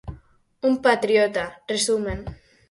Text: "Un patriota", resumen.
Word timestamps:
"Un 0.69 0.73
patriota", 0.87 1.45
resumen. 1.75 2.19